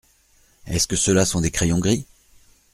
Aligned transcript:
Est-ce 0.65 0.87
que 0.87 0.95
ceux-là 0.95 1.25
sont 1.25 1.41
des 1.41 1.51
crayons 1.51 1.77
gris? 1.77 2.07